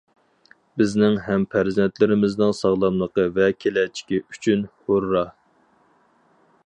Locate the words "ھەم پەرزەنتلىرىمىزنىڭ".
1.25-2.55